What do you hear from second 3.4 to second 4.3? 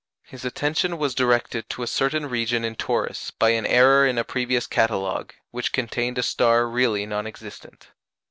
an error in a